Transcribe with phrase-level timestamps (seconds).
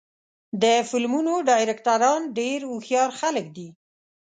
[0.61, 3.67] د فلمونو ډایرکټران ډېر هوښیار خلک دي.